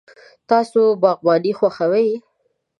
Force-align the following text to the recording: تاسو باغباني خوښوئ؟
تاسو 0.49 0.81
باغباني 1.01 1.51
خوښوئ؟ 1.57 2.09